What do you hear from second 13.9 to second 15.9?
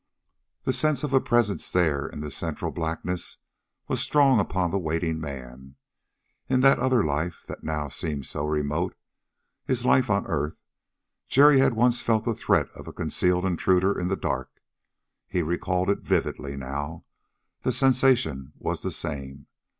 in the dark. He recalled